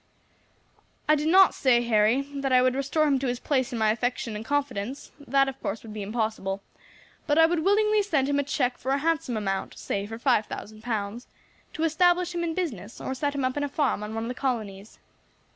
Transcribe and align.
"I 1.07 1.13
do 1.13 1.27
not 1.27 1.53
say, 1.53 1.83
Harry, 1.83 2.21
that 2.37 2.51
I 2.51 2.63
would 2.63 2.73
restore 2.73 3.05
him 3.05 3.19
to 3.19 3.27
his 3.27 3.39
place 3.39 3.71
in 3.71 3.77
my 3.77 3.91
affection 3.91 4.35
and 4.35 4.43
confidence, 4.43 5.11
that 5.19 5.47
of 5.47 5.61
course 5.61 5.83
would 5.83 5.93
be 5.93 6.01
impossible; 6.01 6.63
but 7.27 7.37
I 7.37 7.45
would 7.45 7.63
willingly 7.63 8.01
send 8.01 8.27
him 8.27 8.39
a 8.39 8.43
cheque 8.43 8.79
for 8.79 8.93
a 8.93 8.97
handsome 8.97 9.37
amount, 9.37 9.77
say 9.77 10.07
for 10.07 10.17
five 10.17 10.47
thousand 10.47 10.81
pounds, 10.81 11.27
to 11.73 11.83
establish 11.83 12.33
him 12.33 12.43
in 12.43 12.55
business, 12.55 12.99
or 12.99 13.13
set 13.13 13.35
him 13.35 13.45
up 13.45 13.57
in 13.57 13.63
a 13.63 13.69
farm 13.69 14.01
in 14.01 14.15
one 14.15 14.23
of 14.23 14.27
the 14.27 14.33
colonies." 14.33 14.97